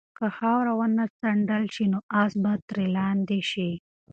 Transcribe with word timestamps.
که 0.17 0.27
خاوره 0.37 0.73
ونه 0.79 1.05
څنډل 1.19 1.63
شي 1.75 1.85
نو 1.93 1.99
آس 2.21 2.33
به 2.43 2.51
ترې 2.67 2.85
لاندې 2.97 3.39
شي. 3.51 3.71